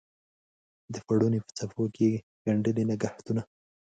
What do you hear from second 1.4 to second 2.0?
په څپو